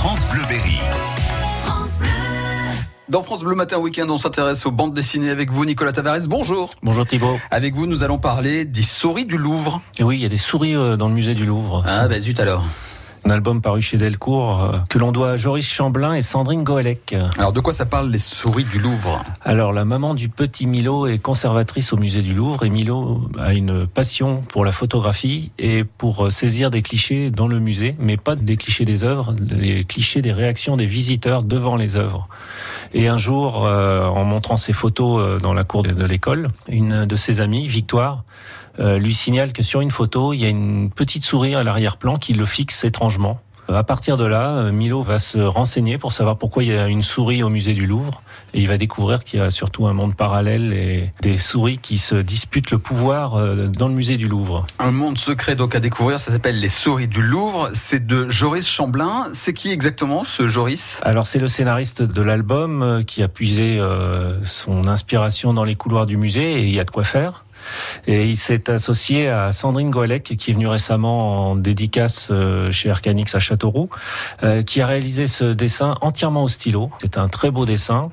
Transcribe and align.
France 0.00 0.26
Bleu 0.32 0.40
Berry. 0.48 0.78
Dans 3.10 3.22
France 3.22 3.40
Bleu 3.40 3.54
Matin 3.54 3.76
Week-end, 3.76 4.06
on 4.08 4.16
s'intéresse 4.16 4.64
aux 4.64 4.70
bandes 4.70 4.94
dessinées 4.94 5.28
avec 5.28 5.50
vous, 5.50 5.66
Nicolas 5.66 5.92
Tavares. 5.92 6.26
Bonjour. 6.26 6.72
Bonjour 6.82 7.06
Thibault. 7.06 7.38
Avec 7.50 7.74
vous, 7.74 7.86
nous 7.86 8.02
allons 8.02 8.16
parler 8.16 8.64
des 8.64 8.80
souris 8.80 9.26
du 9.26 9.36
Louvre. 9.36 9.82
Et 9.98 10.02
oui, 10.02 10.16
il 10.16 10.22
y 10.22 10.24
a 10.24 10.30
des 10.30 10.38
souris 10.38 10.74
euh, 10.74 10.96
dans 10.96 11.06
le 11.08 11.12
musée 11.12 11.34
du 11.34 11.44
Louvre. 11.44 11.84
Ah, 11.86 12.08
bah 12.08 12.18
zut 12.18 12.40
alors. 12.40 12.64
Un 13.24 13.30
album 13.30 13.60
paru 13.60 13.82
chez 13.82 13.98
Delcourt 13.98 14.62
euh, 14.62 14.78
que 14.88 14.98
l'on 14.98 15.12
doit 15.12 15.32
à 15.32 15.36
Joris 15.36 15.68
Chamblin 15.68 16.14
et 16.14 16.22
Sandrine 16.22 16.64
Goelec. 16.64 17.14
Alors, 17.36 17.52
de 17.52 17.60
quoi 17.60 17.74
ça 17.74 17.84
parle, 17.84 18.10
les 18.10 18.18
souris 18.18 18.64
du 18.64 18.78
Louvre? 18.78 19.22
Alors, 19.42 19.74
la 19.74 19.84
maman 19.84 20.14
du 20.14 20.30
petit 20.30 20.66
Milo 20.66 21.06
est 21.06 21.18
conservatrice 21.18 21.92
au 21.92 21.98
musée 21.98 22.22
du 22.22 22.32
Louvre 22.32 22.64
et 22.64 22.70
Milo 22.70 23.28
a 23.38 23.52
une 23.52 23.86
passion 23.86 24.42
pour 24.48 24.64
la 24.64 24.72
photographie 24.72 25.52
et 25.58 25.84
pour 25.84 26.26
euh, 26.26 26.30
saisir 26.30 26.70
des 26.70 26.80
clichés 26.80 27.30
dans 27.30 27.46
le 27.46 27.60
musée, 27.60 27.94
mais 27.98 28.16
pas 28.16 28.36
des 28.36 28.56
clichés 28.56 28.86
des 28.86 29.04
œuvres, 29.04 29.34
les 29.50 29.84
clichés 29.84 30.22
des 30.22 30.32
réactions 30.32 30.76
des 30.76 30.86
visiteurs 30.86 31.42
devant 31.42 31.76
les 31.76 31.96
œuvres. 31.96 32.26
Et 32.94 33.06
un 33.06 33.16
jour, 33.16 33.66
euh, 33.66 34.06
en 34.06 34.24
montrant 34.24 34.56
ses 34.56 34.72
photos 34.72 35.40
dans 35.42 35.52
la 35.52 35.64
cour 35.64 35.82
de 35.82 36.04
l'école, 36.06 36.48
une 36.68 37.04
de 37.04 37.16
ses 37.16 37.40
amies, 37.40 37.68
Victoire, 37.68 38.24
lui 38.78 39.12
signale 39.12 39.52
que 39.52 39.62
sur 39.62 39.82
une 39.82 39.90
photo, 39.90 40.32
il 40.32 40.40
y 40.40 40.46
a 40.46 40.48
une 40.48 40.90
petite 40.90 41.22
souris 41.22 41.54
à 41.54 41.62
l'arrière-plan 41.62 42.16
qui 42.16 42.32
le 42.32 42.46
fixe 42.46 42.82
étrangement. 42.84 43.09
À 43.72 43.84
partir 43.84 44.16
de 44.16 44.24
là, 44.24 44.72
Milo 44.72 45.00
va 45.00 45.18
se 45.18 45.38
renseigner 45.38 45.96
pour 45.96 46.12
savoir 46.12 46.36
pourquoi 46.38 46.64
il 46.64 46.70
y 46.70 46.76
a 46.76 46.88
une 46.88 47.04
souris 47.04 47.44
au 47.44 47.48
musée 47.50 47.72
du 47.72 47.86
Louvre. 47.86 48.20
Et 48.52 48.58
il 48.58 48.66
va 48.66 48.76
découvrir 48.78 49.22
qu'il 49.22 49.38
y 49.38 49.42
a 49.42 49.48
surtout 49.48 49.86
un 49.86 49.92
monde 49.92 50.16
parallèle 50.16 50.72
et 50.72 51.12
des 51.22 51.36
souris 51.36 51.78
qui 51.78 51.98
se 51.98 52.16
disputent 52.16 52.72
le 52.72 52.78
pouvoir 52.78 53.36
dans 53.68 53.86
le 53.86 53.94
musée 53.94 54.16
du 54.16 54.26
Louvre. 54.26 54.66
Un 54.80 54.90
monde 54.90 55.18
secret 55.18 55.54
donc 55.54 55.76
à 55.76 55.80
découvrir, 55.80 56.18
ça 56.18 56.32
s'appelle 56.32 56.58
Les 56.58 56.68
souris 56.68 57.06
du 57.06 57.22
Louvre. 57.22 57.70
C'est 57.72 58.04
de 58.04 58.28
Joris 58.28 58.68
Chamblin. 58.68 59.28
C'est 59.34 59.52
qui 59.52 59.70
exactement 59.70 60.24
ce 60.24 60.48
Joris? 60.48 60.98
Alors 61.02 61.26
c'est 61.26 61.38
le 61.38 61.46
scénariste 61.46 62.02
de 62.02 62.22
l'album 62.22 63.04
qui 63.06 63.22
a 63.22 63.28
puisé 63.28 63.80
son 64.42 64.88
inspiration 64.88 65.54
dans 65.54 65.64
les 65.64 65.76
couloirs 65.76 66.06
du 66.06 66.16
musée 66.16 66.60
et 66.60 66.64
il 66.64 66.74
y 66.74 66.80
a 66.80 66.84
de 66.84 66.90
quoi 66.90 67.04
faire. 67.04 67.44
Et 68.06 68.26
il 68.26 68.36
s'est 68.36 68.70
associé 68.70 69.28
à 69.28 69.52
Sandrine 69.52 69.90
Goelec, 69.90 70.36
qui 70.36 70.50
est 70.50 70.54
venue 70.54 70.68
récemment 70.68 71.50
en 71.50 71.56
dédicace 71.56 72.32
chez 72.70 72.90
Arcanix 72.90 73.34
à 73.34 73.38
Châteauroux, 73.38 73.90
qui 74.66 74.80
a 74.80 74.86
réalisé 74.86 75.26
ce 75.26 75.52
dessin 75.52 75.96
entièrement 76.00 76.42
au 76.42 76.48
stylo. 76.48 76.90
C'est 77.00 77.18
un 77.18 77.28
très 77.28 77.50
beau 77.50 77.64
dessin. 77.64 78.10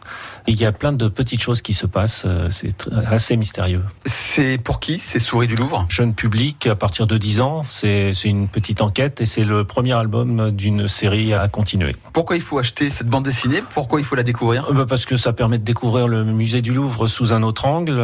Il 0.47 0.59
y 0.59 0.65
a 0.65 0.71
plein 0.71 0.93
de 0.93 1.07
petites 1.07 1.41
choses 1.41 1.61
qui 1.61 1.73
se 1.73 1.85
passent. 1.85 2.25
C'est 2.49 2.89
assez 3.05 3.37
mystérieux. 3.37 3.83
C'est 4.05 4.57
pour 4.57 4.79
qui? 4.79 4.99
Ces 4.99 5.19
souris 5.19 5.47
du 5.47 5.55
Louvre? 5.55 5.85
Jeune 5.89 6.13
public, 6.13 6.67
à 6.67 6.75
partir 6.75 7.07
de 7.07 7.17
10 7.17 7.41
ans. 7.41 7.63
C'est 7.65 8.11
une 8.23 8.47
petite 8.47 8.81
enquête 8.81 9.21
et 9.21 9.25
c'est 9.25 9.43
le 9.43 9.63
premier 9.63 9.93
album 9.93 10.51
d'une 10.51 10.87
série 10.87 11.33
à 11.33 11.47
continuer. 11.47 11.95
Pourquoi 12.13 12.35
il 12.35 12.41
faut 12.41 12.59
acheter 12.59 12.89
cette 12.89 13.07
bande 13.07 13.23
dessinée? 13.23 13.61
Pourquoi 13.73 13.99
il 13.99 14.05
faut 14.05 14.15
la 14.15 14.23
découvrir? 14.23 14.67
Parce 14.87 15.05
que 15.05 15.17
ça 15.17 15.33
permet 15.33 15.57
de 15.57 15.63
découvrir 15.63 16.07
le 16.07 16.23
musée 16.23 16.61
du 16.61 16.73
Louvre 16.73 17.07
sous 17.07 17.33
un 17.33 17.43
autre 17.43 17.65
angle. 17.65 18.01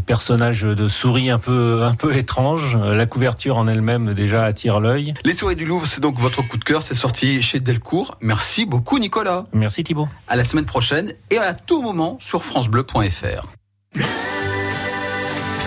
Des 0.00 0.06
personnages 0.06 0.62
de 0.62 0.88
souris 0.88 1.28
un 1.28 1.38
peu, 1.38 1.82
un 1.84 1.94
peu 1.94 2.16
étranges. 2.16 2.74
La 2.74 3.04
couverture 3.04 3.58
en 3.58 3.68
elle-même 3.68 4.14
déjà 4.14 4.44
attire 4.44 4.80
l'œil. 4.80 5.12
Les 5.26 5.34
souris 5.34 5.56
du 5.56 5.66
Louvre, 5.66 5.86
c'est 5.86 6.00
donc 6.00 6.18
votre 6.18 6.40
coup 6.40 6.56
de 6.56 6.64
cœur. 6.64 6.82
C'est 6.82 6.94
sorti 6.94 7.42
chez 7.42 7.60
Delcourt. 7.60 8.16
Merci 8.22 8.64
beaucoup, 8.64 8.98
Nicolas. 8.98 9.44
Merci, 9.52 9.84
Thibault. 9.84 10.08
À 10.26 10.36
la 10.36 10.44
semaine 10.44 10.64
prochaine 10.64 11.12
et 11.28 11.36
à 11.36 11.52
tout 11.52 11.82
moment 11.82 12.16
sur 12.18 12.42
FranceBleu.fr. 12.42 13.46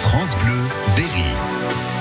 France 0.02 0.36
Bleu, 0.44 0.62
Berry. 0.96 1.93